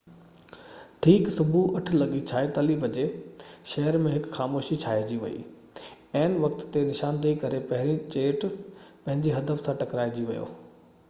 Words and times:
ٺيڪ 1.07 1.27
صبح 1.33 1.75
8:46 1.81 2.77
بجي 2.85 3.03
شهر 3.73 3.97
۾ 4.07 4.13
هڪ 4.15 4.31
خاموشي 4.39 4.79
ڇائنجي 4.85 5.19
وئي 5.25 5.45
عين 6.23 6.39
وقت 6.47 6.65
تي 6.77 6.85
نشاندهي 6.89 7.37
ڪري 7.45 7.61
پهريون 7.75 8.03
جيٽ 8.17 8.49
پنهنجي 8.49 9.37
هدف 9.39 9.63
سان 9.69 9.79
ٽڪرائجي 9.85 10.27
ويو 10.33 10.51